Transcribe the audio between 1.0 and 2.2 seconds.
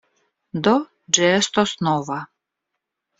ĝi estos nova.